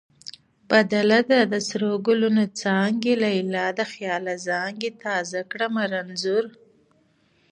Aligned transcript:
بدله 0.69 1.19
ده: 1.31 1.39
د 1.51 1.53
سرو 1.67 1.93
ګلونو 2.07 2.43
څانګې 2.59 3.13
لیلا 3.23 3.67
د 3.79 3.81
خیاله 3.91 4.35
زانګې 4.47 4.91
تا 5.01 5.15
زه 5.31 5.39
کړمه 5.51 5.83
رنځور 5.93 6.45